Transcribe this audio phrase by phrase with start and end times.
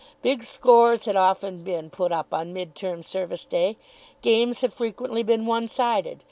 [0.23, 3.77] Big scores had often been put up on Mid term Service day.
[4.23, 6.17] Games had frequently been one sided.